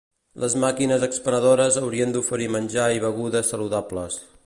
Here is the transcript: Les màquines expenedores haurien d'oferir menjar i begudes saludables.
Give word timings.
Les 0.43 0.55
màquines 0.63 1.05
expenedores 1.07 1.79
haurien 1.83 2.17
d'oferir 2.17 2.51
menjar 2.57 2.91
i 2.99 3.05
begudes 3.07 3.55
saludables. 3.55 4.23